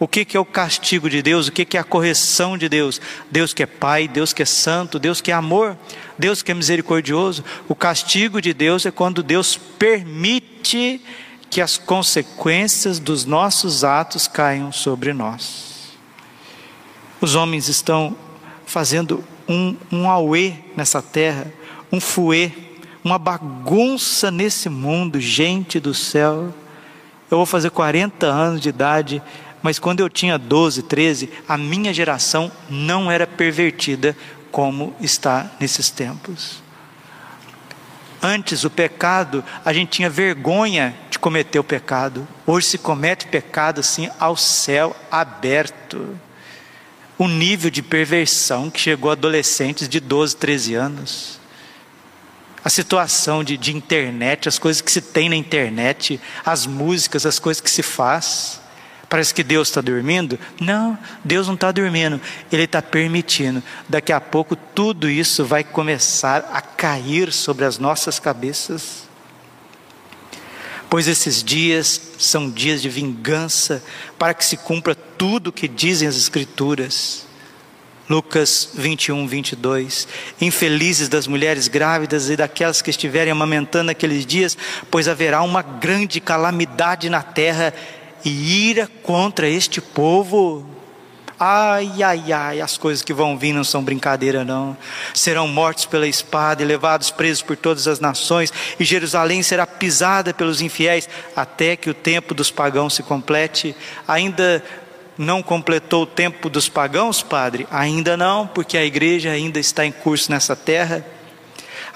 O 0.00 0.08
que, 0.08 0.24
que 0.24 0.34
é 0.34 0.40
o 0.40 0.44
castigo 0.46 1.10
de 1.10 1.20
Deus? 1.20 1.46
O 1.46 1.52
que, 1.52 1.66
que 1.66 1.76
é 1.76 1.80
a 1.80 1.84
correção 1.84 2.56
de 2.56 2.70
Deus? 2.70 3.02
Deus 3.30 3.52
que 3.52 3.62
é 3.62 3.66
Pai, 3.66 4.08
Deus 4.08 4.32
que 4.32 4.42
é 4.42 4.46
Santo, 4.46 4.98
Deus 4.98 5.20
que 5.20 5.30
é 5.30 5.34
amor, 5.34 5.76
Deus 6.18 6.42
que 6.42 6.50
é 6.50 6.54
misericordioso. 6.54 7.44
O 7.68 7.74
castigo 7.74 8.40
de 8.40 8.54
Deus 8.54 8.86
é 8.86 8.90
quando 8.90 9.22
Deus 9.22 9.58
permite 9.78 11.02
que 11.50 11.60
as 11.60 11.76
consequências 11.76 12.98
dos 12.98 13.26
nossos 13.26 13.84
atos 13.84 14.26
caiam 14.26 14.72
sobre 14.72 15.12
nós. 15.12 15.92
Os 17.20 17.34
homens 17.34 17.68
estão 17.68 18.16
fazendo 18.64 19.22
um, 19.48 19.76
um 19.90 20.10
auê 20.10 20.54
nessa 20.76 21.00
terra, 21.00 21.46
um 21.92 22.00
fuê, 22.00 22.50
uma 23.02 23.18
bagunça 23.18 24.30
nesse 24.30 24.68
mundo, 24.68 25.20
gente 25.20 25.78
do 25.78 25.94
céu. 25.94 26.52
Eu 27.30 27.38
vou 27.38 27.46
fazer 27.46 27.70
40 27.70 28.26
anos 28.26 28.60
de 28.60 28.68
idade 28.68 29.22
mas 29.64 29.78
quando 29.78 30.00
eu 30.00 30.10
tinha 30.10 30.36
12, 30.36 30.82
13, 30.82 31.30
a 31.48 31.56
minha 31.56 31.90
geração 31.90 32.52
não 32.68 33.10
era 33.10 33.26
pervertida 33.26 34.14
como 34.52 34.94
está 35.00 35.52
nesses 35.58 35.88
tempos. 35.88 36.62
Antes 38.22 38.64
o 38.64 38.68
pecado, 38.68 39.42
a 39.64 39.72
gente 39.72 39.88
tinha 39.88 40.10
vergonha 40.10 40.94
de 41.08 41.18
cometer 41.18 41.58
o 41.58 41.64
pecado. 41.64 42.28
Hoje 42.46 42.66
se 42.66 42.76
comete 42.76 43.26
pecado 43.26 43.80
assim 43.80 44.10
ao 44.20 44.36
céu 44.36 44.94
aberto. 45.10 46.14
O 47.16 47.28
nível 47.28 47.70
de 47.70 47.82
perversão 47.82 48.70
que 48.70 48.80
chegou 48.80 49.10
a 49.10 49.12
adolescentes 49.12 49.88
de 49.88 50.00
12, 50.00 50.36
13 50.36 50.74
anos. 50.74 51.40
A 52.64 52.70
situação 52.70 53.44
de, 53.44 53.56
de 53.56 53.76
internet, 53.76 54.48
as 54.48 54.58
coisas 54.58 54.80
que 54.80 54.90
se 54.90 55.00
tem 55.00 55.28
na 55.28 55.36
internet, 55.36 56.20
as 56.44 56.66
músicas, 56.66 57.26
as 57.26 57.38
coisas 57.38 57.60
que 57.60 57.70
se 57.70 57.82
faz. 57.82 58.60
Parece 59.08 59.32
que 59.32 59.44
Deus 59.44 59.68
está 59.68 59.80
dormindo? 59.80 60.38
Não, 60.60 60.98
Deus 61.22 61.46
não 61.46 61.54
está 61.54 61.70
dormindo, 61.70 62.20
Ele 62.50 62.64
está 62.64 62.82
permitindo. 62.82 63.62
Daqui 63.88 64.12
a 64.12 64.20
pouco 64.20 64.56
tudo 64.56 65.08
isso 65.08 65.44
vai 65.44 65.62
começar 65.62 66.50
a 66.52 66.60
cair 66.60 67.32
sobre 67.32 67.64
as 67.64 67.78
nossas 67.78 68.18
cabeças. 68.18 69.03
Pois 70.94 71.08
esses 71.08 71.42
dias 71.42 72.00
são 72.20 72.48
dias 72.48 72.80
de 72.80 72.88
vingança, 72.88 73.82
para 74.16 74.32
que 74.32 74.44
se 74.44 74.56
cumpra 74.56 74.94
tudo 74.94 75.48
o 75.48 75.52
que 75.52 75.66
dizem 75.66 76.06
as 76.06 76.14
Escrituras. 76.16 77.26
Lucas 78.08 78.68
21, 78.74 79.26
22. 79.26 80.06
Infelizes 80.40 81.08
das 81.08 81.26
mulheres 81.26 81.66
grávidas 81.66 82.30
e 82.30 82.36
daquelas 82.36 82.80
que 82.80 82.90
estiverem 82.90 83.32
amamentando 83.32 83.90
aqueles 83.90 84.24
dias, 84.24 84.56
pois 84.88 85.08
haverá 85.08 85.42
uma 85.42 85.62
grande 85.62 86.20
calamidade 86.20 87.10
na 87.10 87.22
terra 87.22 87.74
e 88.24 88.68
ira 88.70 88.88
contra 89.02 89.48
este 89.48 89.80
povo. 89.80 90.64
Ai, 91.38 91.90
ai, 92.02 92.32
ai, 92.32 92.60
as 92.60 92.78
coisas 92.78 93.02
que 93.02 93.12
vão 93.12 93.36
vir 93.36 93.52
não 93.52 93.64
são 93.64 93.82
brincadeira, 93.82 94.44
não. 94.44 94.76
Serão 95.12 95.48
mortos 95.48 95.84
pela 95.84 96.06
espada 96.06 96.62
e 96.62 96.66
levados 96.66 97.10
presos 97.10 97.42
por 97.42 97.56
todas 97.56 97.88
as 97.88 97.98
nações, 97.98 98.52
e 98.78 98.84
Jerusalém 98.84 99.42
será 99.42 99.66
pisada 99.66 100.32
pelos 100.32 100.60
infiéis, 100.60 101.08
até 101.34 101.74
que 101.76 101.90
o 101.90 101.94
tempo 101.94 102.34
dos 102.34 102.50
pagãos 102.50 102.94
se 102.94 103.02
complete. 103.02 103.74
Ainda 104.06 104.62
não 105.18 105.42
completou 105.42 106.04
o 106.04 106.06
tempo 106.06 106.48
dos 106.48 106.68
pagãos, 106.68 107.22
padre? 107.22 107.66
Ainda 107.70 108.16
não, 108.16 108.46
porque 108.46 108.76
a 108.76 108.84
igreja 108.84 109.30
ainda 109.30 109.58
está 109.58 109.84
em 109.84 109.92
curso 109.92 110.30
nessa 110.30 110.54
terra. 110.54 111.04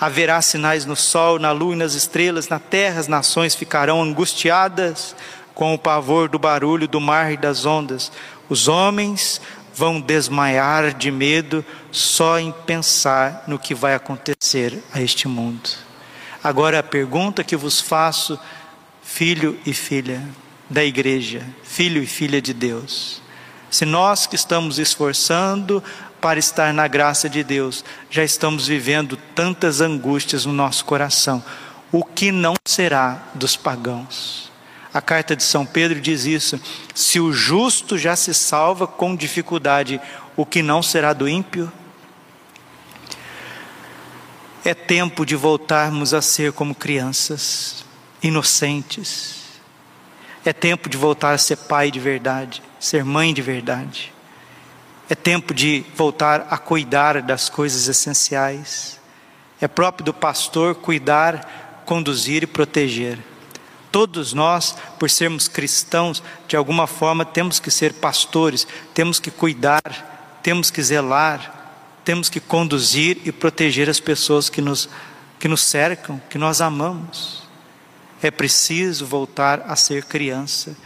Haverá 0.00 0.40
sinais 0.42 0.84
no 0.84 0.96
sol, 0.96 1.38
na 1.38 1.52
lua 1.52 1.74
e 1.74 1.78
nas 1.78 1.94
estrelas, 1.94 2.48
na 2.48 2.58
terra 2.58 3.00
as 3.00 3.08
nações 3.08 3.54
ficarão 3.54 4.02
angustiadas 4.02 5.14
com 5.54 5.74
o 5.74 5.78
pavor 5.78 6.28
do 6.28 6.38
barulho 6.38 6.86
do 6.86 7.00
mar 7.00 7.32
e 7.32 7.36
das 7.36 7.66
ondas. 7.66 8.12
Os 8.48 8.68
homens 8.68 9.40
vão 9.74 10.00
desmaiar 10.00 10.92
de 10.92 11.10
medo 11.10 11.64
só 11.92 12.38
em 12.38 12.50
pensar 12.50 13.44
no 13.46 13.58
que 13.58 13.74
vai 13.74 13.94
acontecer 13.94 14.82
a 14.92 15.00
este 15.00 15.28
mundo. 15.28 15.70
Agora 16.42 16.78
a 16.78 16.82
pergunta 16.82 17.44
que 17.44 17.56
vos 17.56 17.80
faço, 17.80 18.38
filho 19.02 19.58
e 19.64 19.72
filha 19.72 20.22
da 20.68 20.84
igreja, 20.84 21.46
filho 21.62 22.02
e 22.02 22.06
filha 22.06 22.42
de 22.42 22.52
Deus. 22.52 23.22
Se 23.70 23.84
nós 23.84 24.26
que 24.26 24.34
estamos 24.34 24.78
esforçando 24.78 25.82
para 26.20 26.38
estar 26.38 26.72
na 26.72 26.88
graça 26.88 27.28
de 27.28 27.44
Deus, 27.44 27.84
já 28.10 28.24
estamos 28.24 28.66
vivendo 28.66 29.16
tantas 29.34 29.80
angústias 29.80 30.44
no 30.44 30.52
nosso 30.52 30.84
coração. 30.84 31.42
O 31.92 32.04
que 32.04 32.32
não 32.32 32.54
será 32.66 33.22
dos 33.34 33.56
pagãos? 33.56 34.47
A 34.92 35.00
carta 35.00 35.36
de 35.36 35.42
São 35.42 35.66
Pedro 35.66 36.00
diz 36.00 36.24
isso: 36.24 36.60
se 36.94 37.20
o 37.20 37.32
justo 37.32 37.98
já 37.98 38.16
se 38.16 38.32
salva 38.32 38.86
com 38.86 39.14
dificuldade, 39.14 40.00
o 40.36 40.46
que 40.46 40.62
não 40.62 40.82
será 40.82 41.12
do 41.12 41.28
ímpio? 41.28 41.70
É 44.64 44.74
tempo 44.74 45.24
de 45.24 45.36
voltarmos 45.36 46.12
a 46.12 46.20
ser 46.20 46.52
como 46.52 46.74
crianças, 46.74 47.84
inocentes. 48.22 49.38
É 50.44 50.52
tempo 50.52 50.88
de 50.88 50.96
voltar 50.96 51.32
a 51.32 51.38
ser 51.38 51.56
pai 51.56 51.90
de 51.90 52.00
verdade, 52.00 52.62
ser 52.80 53.04
mãe 53.04 53.34
de 53.34 53.42
verdade. 53.42 54.12
É 55.10 55.14
tempo 55.14 55.54
de 55.54 55.84
voltar 55.94 56.46
a 56.50 56.58
cuidar 56.58 57.22
das 57.22 57.48
coisas 57.48 57.88
essenciais. 57.88 59.00
É 59.60 59.66
próprio 59.66 60.04
do 60.04 60.14
pastor 60.14 60.74
cuidar, 60.74 61.82
conduzir 61.84 62.42
e 62.42 62.46
proteger. 62.46 63.18
Todos 63.98 64.32
nós, 64.32 64.76
por 64.96 65.10
sermos 65.10 65.48
cristãos, 65.48 66.22
de 66.46 66.56
alguma 66.56 66.86
forma 66.86 67.24
temos 67.24 67.58
que 67.58 67.68
ser 67.68 67.94
pastores, 67.94 68.64
temos 68.94 69.18
que 69.18 69.28
cuidar, 69.28 70.38
temos 70.40 70.70
que 70.70 70.80
zelar, 70.80 71.98
temos 72.04 72.28
que 72.28 72.38
conduzir 72.38 73.20
e 73.24 73.32
proteger 73.32 73.90
as 73.90 73.98
pessoas 73.98 74.48
que 74.48 74.60
nos, 74.60 74.88
que 75.40 75.48
nos 75.48 75.62
cercam, 75.62 76.22
que 76.30 76.38
nós 76.38 76.60
amamos. 76.60 77.42
É 78.22 78.30
preciso 78.30 79.04
voltar 79.04 79.64
a 79.66 79.74
ser 79.74 80.04
criança. 80.04 80.76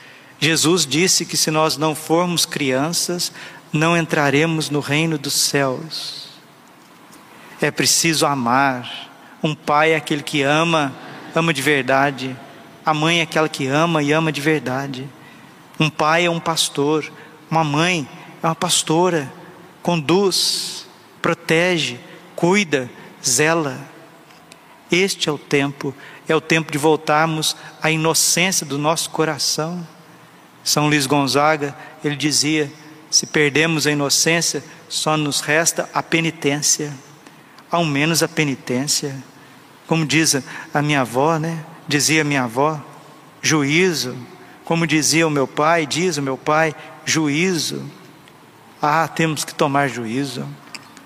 Jesus 0.41 0.87
disse 0.87 1.27
que 1.27 1.37
se 1.37 1.51
nós 1.51 1.77
não 1.77 1.95
formos 1.95 2.47
crianças, 2.47 3.31
não 3.71 3.95
entraremos 3.95 4.71
no 4.71 4.81
reino 4.81 5.19
dos 5.19 5.35
céus. 5.35 6.29
É 7.61 7.71
preciso 7.71 8.25
amar. 8.25 8.91
Um 9.43 9.55
pai 9.55 9.91
é 9.91 9.97
aquele 9.97 10.23
que 10.23 10.41
ama, 10.41 10.95
ama 11.35 11.53
de 11.53 11.61
verdade. 11.61 12.35
A 12.85 12.93
mãe 12.93 13.21
é 13.21 13.23
aquela 13.23 13.49
que 13.49 13.67
ama 13.67 14.03
e 14.03 14.13
ama 14.13 14.33
de 14.33 14.41
verdade. 14.41 15.09
Um 15.79 15.89
pai 15.89 16.27
é 16.27 16.31
um 16.31 16.41
pastor, 16.41 17.11
uma 17.51 17.63
mãe 17.63 18.09
é 18.43 18.47
uma 18.47 18.55
pastora. 18.55 19.33
Conduz, 19.83 20.87
protege, 21.21 21.99
cuida, 22.35 22.91
zela. 23.25 23.79
Este 24.91 25.29
é 25.29 25.33
o 25.33 25.39
tempo, 25.39 25.95
é 26.29 26.37
o 26.37 26.41
tempo 26.41 26.71
de 26.71 26.79
voltarmos 26.79 27.57
à 27.81 27.91
inocência 27.91 28.67
do 28.67 28.79
nosso 28.79 29.11
coração. 29.11 29.87
São 30.63 30.89
Luís 30.89 31.07
Gonzaga, 31.07 31.77
ele 32.05 32.15
dizia: 32.15 32.71
se 33.11 33.27
perdemos 33.27 33.87
a 33.87 33.93
inocência, 33.93 34.63
só 34.89 35.17
nos 35.17 35.41
resta 35.41 35.89
a 35.95 36.03
penitência. 36.03 36.93
Ao 37.71 37.85
menos 37.85 38.23
a 38.23 38.29
penitência. 38.29 39.17
Como 39.87 40.07
diz 40.07 40.37
a 40.73 40.83
minha 40.83 41.01
avó, 41.01 41.39
né? 41.39 41.65
Dizia 41.87 42.25
minha 42.25 42.45
avó, 42.45 42.81
juízo. 43.41 44.17
Como 44.65 44.87
dizia 44.87 45.27
o 45.27 45.31
meu 45.31 45.47
pai, 45.47 45.87
diz 45.87 46.17
o 46.17 46.23
meu 46.23 46.39
pai, 46.39 46.75
juízo. 47.05 47.85
Ah, 48.81 49.07
temos 49.09 49.45
que 49.45 49.55
tomar 49.55 49.89
juízo. 49.89 50.47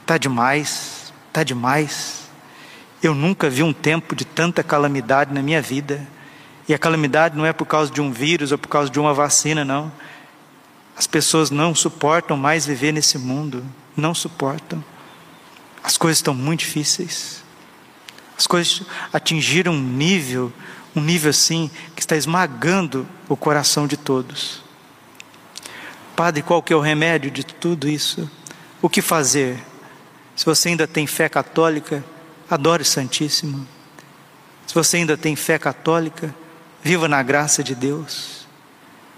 Tá 0.04 0.18
demais, 0.18 1.12
tá 1.32 1.42
demais. 1.42 2.28
Eu 3.02 3.14
nunca 3.14 3.50
vi 3.50 3.62
um 3.62 3.72
tempo 3.72 4.14
de 4.14 4.24
tanta 4.24 4.62
calamidade 4.62 5.32
na 5.32 5.42
minha 5.42 5.60
vida. 5.60 6.06
E 6.68 6.74
a 6.74 6.78
calamidade 6.78 7.36
não 7.36 7.46
é 7.46 7.52
por 7.52 7.66
causa 7.66 7.92
de 7.92 8.00
um 8.00 8.10
vírus 8.10 8.52
ou 8.52 8.58
por 8.58 8.68
causa 8.68 8.90
de 8.90 8.98
uma 8.98 9.14
vacina, 9.14 9.64
não. 9.64 9.92
As 10.96 11.06
pessoas 11.06 11.50
não 11.50 11.74
suportam 11.74 12.36
mais 12.36 12.66
viver 12.66 12.92
nesse 12.92 13.18
mundo, 13.18 13.64
não 13.96 14.14
suportam. 14.14 14.82
As 15.82 15.96
coisas 15.96 16.18
estão 16.18 16.34
muito 16.34 16.60
difíceis. 16.60 17.44
As 18.38 18.46
coisas 18.46 18.82
atingiram 19.12 19.72
um 19.72 19.80
nível, 19.80 20.52
um 20.94 21.00
nível 21.00 21.30
assim, 21.30 21.70
que 21.94 22.00
está 22.00 22.16
esmagando 22.16 23.06
o 23.28 23.36
coração 23.36 23.86
de 23.86 23.96
todos. 23.96 24.62
Padre, 26.14 26.42
qual 26.42 26.62
que 26.62 26.72
é 26.72 26.76
o 26.76 26.80
remédio 26.80 27.30
de 27.30 27.44
tudo 27.44 27.88
isso? 27.88 28.30
O 28.80 28.88
que 28.88 29.02
fazer? 29.02 29.62
Se 30.34 30.44
você 30.44 30.70
ainda 30.70 30.86
tem 30.86 31.06
fé 31.06 31.28
católica, 31.28 32.04
adore 32.48 32.82
o 32.82 32.86
Santíssimo. 32.86 33.66
Se 34.66 34.74
você 34.74 34.98
ainda 34.98 35.16
tem 35.16 35.36
fé 35.36 35.58
católica, 35.58 36.34
viva 36.82 37.08
na 37.08 37.22
graça 37.22 37.62
de 37.62 37.74
Deus. 37.74 38.46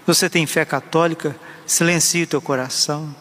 Se 0.05 0.07
você 0.07 0.29
tem 0.29 0.45
fé 0.45 0.65
católica, 0.65 1.35
silencie 1.65 2.23
o 2.23 2.27
teu 2.27 2.41
coração. 2.41 3.13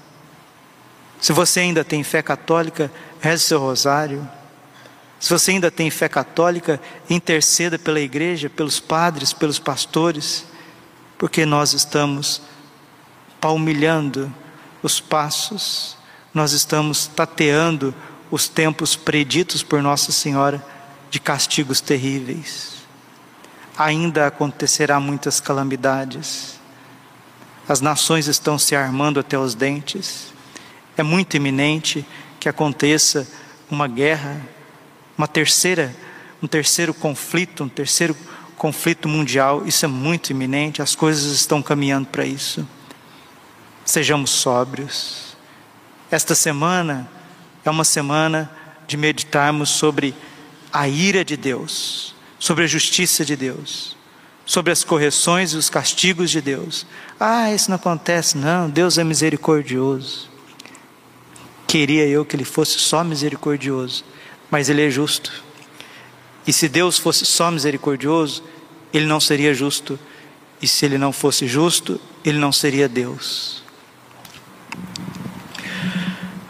Se 1.20 1.32
você 1.32 1.60
ainda 1.60 1.84
tem 1.84 2.02
fé 2.02 2.22
católica, 2.22 2.90
reze 3.20 3.44
seu 3.44 3.58
rosário. 3.58 4.28
Se 5.18 5.30
você 5.30 5.52
ainda 5.52 5.70
tem 5.70 5.90
fé 5.90 6.08
católica, 6.08 6.80
interceda 7.10 7.78
pela 7.78 8.00
igreja, 8.00 8.48
pelos 8.48 8.78
padres, 8.78 9.32
pelos 9.32 9.58
pastores, 9.58 10.44
porque 11.16 11.44
nós 11.44 11.72
estamos 11.72 12.40
palmilhando 13.40 14.32
os 14.82 15.00
passos, 15.00 15.96
nós 16.32 16.52
estamos 16.52 17.06
tateando 17.06 17.94
os 18.30 18.48
tempos 18.48 18.94
preditos 18.94 19.62
por 19.62 19.82
Nossa 19.82 20.12
Senhora 20.12 20.64
de 21.10 21.18
castigos 21.18 21.80
terríveis. 21.80 22.74
Ainda 23.76 24.26
acontecerá 24.26 25.00
muitas 25.00 25.40
calamidades 25.40 26.58
as 27.68 27.82
nações 27.82 28.26
estão 28.26 28.58
se 28.58 28.74
armando 28.74 29.20
até 29.20 29.38
os 29.38 29.54
dentes. 29.54 30.32
É 30.96 31.02
muito 31.02 31.36
iminente 31.36 32.04
que 32.40 32.48
aconteça 32.48 33.28
uma 33.70 33.86
guerra, 33.86 34.40
uma 35.18 35.28
terceira, 35.28 35.94
um 36.42 36.46
terceiro 36.46 36.94
conflito, 36.94 37.64
um 37.64 37.68
terceiro 37.68 38.16
conflito 38.56 39.06
mundial. 39.08 39.66
Isso 39.66 39.84
é 39.84 39.88
muito 39.88 40.30
iminente, 40.30 40.80
as 40.80 40.94
coisas 40.94 41.32
estão 41.32 41.60
caminhando 41.60 42.06
para 42.06 42.24
isso. 42.24 42.66
Sejamos 43.84 44.30
sóbrios. 44.30 45.36
Esta 46.10 46.34
semana 46.34 47.10
é 47.64 47.70
uma 47.70 47.84
semana 47.84 48.50
de 48.86 48.96
meditarmos 48.96 49.68
sobre 49.68 50.14
a 50.72 50.88
ira 50.88 51.24
de 51.24 51.36
Deus, 51.36 52.14
sobre 52.38 52.64
a 52.64 52.66
justiça 52.66 53.24
de 53.24 53.36
Deus 53.36 53.98
sobre 54.48 54.72
as 54.72 54.82
correções 54.82 55.52
e 55.52 55.58
os 55.58 55.68
castigos 55.68 56.30
de 56.30 56.40
Deus. 56.40 56.86
Ah, 57.20 57.52
isso 57.52 57.68
não 57.68 57.76
acontece, 57.76 58.38
não, 58.38 58.70
Deus 58.70 58.96
é 58.96 59.04
misericordioso. 59.04 60.26
Queria 61.66 62.06
eu 62.06 62.24
que 62.24 62.34
Ele 62.34 62.46
fosse 62.46 62.78
só 62.78 63.04
misericordioso, 63.04 64.02
mas 64.50 64.68
Ele 64.68 64.86
é 64.86 64.90
justo. 64.90 65.44
E 66.46 66.52
se 66.52 66.68
Deus 66.68 66.98
fosse 66.98 67.26
só 67.26 67.50
misericordioso, 67.50 68.42
Ele 68.92 69.06
não 69.06 69.20
seria 69.20 69.52
justo. 69.52 69.98
E 70.60 70.66
se 70.66 70.84
Ele 70.84 70.98
não 70.98 71.12
fosse 71.12 71.46
justo, 71.46 72.00
Ele 72.24 72.38
não 72.38 72.50
seria 72.52 72.88
Deus. 72.88 73.62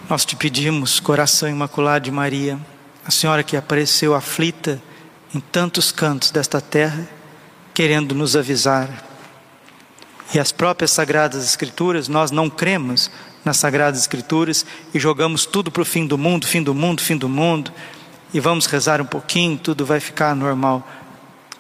Nós 0.08 0.24
te 0.24 0.36
pedimos, 0.36 1.00
coração 1.00 1.48
imaculado 1.48 2.06
de 2.06 2.10
Maria, 2.10 2.58
a 3.04 3.10
senhora 3.10 3.42
que 3.42 3.56
apareceu 3.56 4.14
aflita 4.14 4.80
em 5.34 5.40
tantos 5.40 5.92
cantos 5.92 6.30
desta 6.30 6.60
terra, 6.60 7.06
querendo 7.74 8.14
nos 8.14 8.34
avisar. 8.34 9.04
E 10.32 10.38
as 10.38 10.52
próprias 10.52 10.92
Sagradas 10.92 11.44
Escrituras, 11.44 12.08
nós 12.08 12.30
não 12.30 12.48
cremos 12.48 13.10
nas 13.44 13.56
Sagradas 13.56 14.00
Escrituras 14.00 14.64
e 14.92 14.98
jogamos 14.98 15.46
tudo 15.46 15.70
para 15.70 15.82
o 15.82 15.84
fim 15.84 16.06
do 16.06 16.18
mundo, 16.18 16.46
fim 16.46 16.62
do 16.62 16.74
mundo, 16.74 17.02
fim 17.02 17.16
do 17.16 17.28
mundo, 17.28 17.72
e 18.32 18.40
vamos 18.40 18.66
rezar 18.66 19.00
um 19.00 19.06
pouquinho, 19.06 19.56
tudo 19.58 19.86
vai 19.86 20.00
ficar 20.00 20.34
normal. 20.34 20.86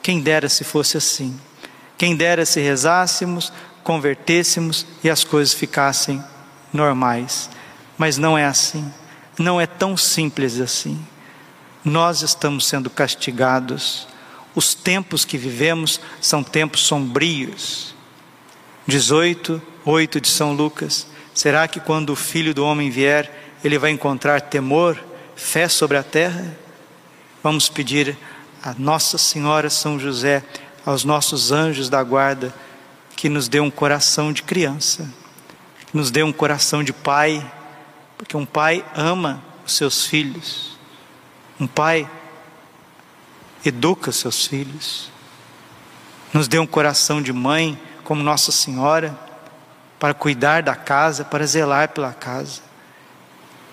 Quem 0.02 0.20
dera 0.20 0.48
se 0.48 0.64
fosse 0.64 0.96
assim. 0.96 1.38
Quem 1.96 2.14
dera 2.14 2.44
se 2.44 2.60
rezássemos, 2.60 3.52
convertêssemos 3.82 4.86
e 5.02 5.10
as 5.10 5.24
coisas 5.24 5.54
ficassem 5.54 6.22
normais. 6.72 7.48
Mas 7.96 8.18
não 8.18 8.36
é 8.36 8.44
assim. 8.44 8.92
Não 9.38 9.60
é 9.60 9.66
tão 9.66 9.96
simples 9.96 10.60
assim. 10.60 10.98
Nós 11.84 12.22
estamos 12.22 12.66
sendo 12.66 12.90
castigados 12.90 14.06
os 14.58 14.74
tempos 14.74 15.24
que 15.24 15.38
vivemos 15.38 16.00
são 16.20 16.42
tempos 16.42 16.80
sombrios. 16.80 17.94
18, 18.88 19.62
8 19.84 20.20
de 20.20 20.26
São 20.26 20.52
Lucas. 20.52 21.06
Será 21.38 21.68
que 21.68 21.78
quando 21.78 22.10
o 22.10 22.16
filho 22.16 22.52
do 22.52 22.64
homem 22.64 22.90
vier, 22.90 23.54
ele 23.62 23.78
vai 23.78 23.92
encontrar 23.92 24.40
temor, 24.40 25.00
fé 25.36 25.68
sobre 25.68 25.96
a 25.96 26.02
terra? 26.02 26.52
Vamos 27.44 27.68
pedir 27.68 28.18
a 28.60 28.74
Nossa 28.76 29.16
Senhora 29.16 29.70
São 29.70 30.00
José, 30.00 30.42
aos 30.84 31.04
nossos 31.04 31.52
anjos 31.52 31.88
da 31.88 32.02
guarda, 32.02 32.52
que 33.14 33.28
nos 33.28 33.46
dê 33.46 33.60
um 33.60 33.70
coração 33.70 34.32
de 34.32 34.42
criança, 34.42 35.08
que 35.86 35.96
nos 35.96 36.10
dê 36.10 36.24
um 36.24 36.32
coração 36.32 36.82
de 36.82 36.92
pai, 36.92 37.48
porque 38.16 38.36
um 38.36 38.44
pai 38.44 38.84
ama 38.92 39.40
os 39.64 39.76
seus 39.76 40.06
filhos. 40.06 40.76
Um 41.60 41.68
pai 41.68 42.10
educa 43.64 44.10
seus 44.10 44.44
filhos. 44.44 45.08
Nos 46.32 46.48
dê 46.48 46.58
um 46.58 46.66
coração 46.66 47.22
de 47.22 47.32
mãe, 47.32 47.80
como 48.02 48.24
Nossa 48.24 48.50
Senhora, 48.50 49.27
para 49.98 50.14
cuidar 50.14 50.62
da 50.62 50.74
casa, 50.74 51.24
para 51.24 51.46
zelar 51.46 51.88
pela 51.90 52.12
casa. 52.12 52.60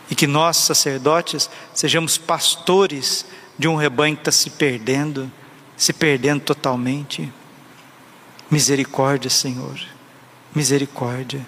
E 0.10 0.16
que 0.16 0.28
nós, 0.28 0.58
sacerdotes, 0.58 1.50
sejamos 1.74 2.18
pastores 2.18 3.26
de 3.58 3.68
um 3.68 3.76
rebanho 3.76 4.16
que 4.16 4.22
está 4.22 4.32
se 4.32 4.50
perdendo, 4.52 5.32
se 5.78 5.94
perdendo 5.94 6.42
totalmente. 6.42 7.32
Misericórdia, 8.50 9.30
Senhor, 9.30 9.80
misericórdia. 10.54 11.46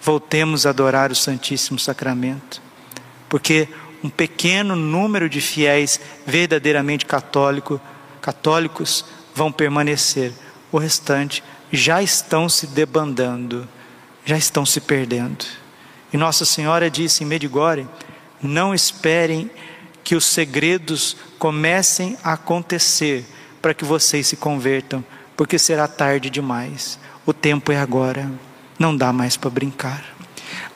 Voltemos 0.00 0.66
a 0.66 0.70
adorar 0.70 1.10
o 1.10 1.16
Santíssimo 1.16 1.78
Sacramento, 1.78 2.62
porque 3.28 3.68
um 4.04 4.08
pequeno 4.08 4.76
número 4.76 5.28
de 5.28 5.40
fiéis 5.40 6.00
verdadeiramente 6.24 7.04
católico, 7.04 7.80
católicos 8.20 9.04
vão 9.34 9.50
permanecer, 9.50 10.32
o 10.70 10.78
restante 10.78 11.42
já 11.72 12.02
estão 12.02 12.48
se 12.48 12.68
debandando, 12.68 13.68
já 14.26 14.36
estão 14.36 14.66
se 14.66 14.80
perdendo. 14.80 15.46
E 16.12 16.18
Nossa 16.18 16.44
Senhora 16.44 16.90
disse 16.90 17.24
em 17.24 17.26
Medigore: 17.26 17.88
não 18.42 18.74
esperem 18.74 19.50
que 20.04 20.14
os 20.14 20.26
segredos 20.26 21.16
comecem 21.38 22.18
a 22.22 22.34
acontecer 22.34 23.24
para 23.62 23.72
que 23.72 23.84
vocês 23.84 24.26
se 24.26 24.36
convertam, 24.36 25.02
porque 25.36 25.58
será 25.58 25.88
tarde 25.88 26.28
demais. 26.28 26.98
O 27.24 27.32
tempo 27.32 27.72
é 27.72 27.78
agora, 27.78 28.30
não 28.78 28.96
dá 28.96 29.12
mais 29.12 29.36
para 29.36 29.50
brincar. 29.50 30.04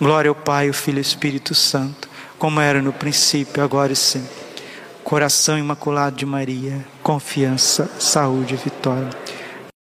Glória 0.00 0.28
ao 0.28 0.34
Pai, 0.34 0.68
ao 0.68 0.74
Filho 0.74 0.96
e 0.96 1.00
ao 1.00 1.02
Espírito 1.02 1.54
Santo, 1.54 2.08
como 2.38 2.60
era 2.60 2.80
no 2.80 2.92
princípio, 2.92 3.62
agora 3.62 3.92
e 3.92 3.96
sempre. 3.96 4.30
Coração 5.04 5.58
imaculado 5.58 6.16
de 6.16 6.26
Maria, 6.26 6.84
confiança, 7.02 7.90
saúde 7.98 8.54
e 8.54 8.56
vitória. 8.56 9.10